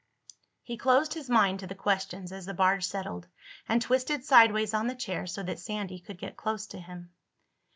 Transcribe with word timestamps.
He 0.63 0.77
closed 0.77 1.13
his 1.13 1.29
mind 1.29 1.59
to 1.59 1.67
the 1.67 1.75
questions 1.75 2.31
as 2.31 2.47
the 2.47 2.55
barge 2.55 2.83
settled, 2.85 3.27
and 3.69 3.79
twisted 3.79 4.25
sideways 4.25 4.73
on 4.73 4.87
the 4.87 4.95
chair 4.95 5.27
so 5.27 5.43
that 5.43 5.59
Sandy 5.59 5.99
could 5.99 6.17
get 6.17 6.35
close 6.35 6.65
to 6.65 6.79
him. 6.79 7.11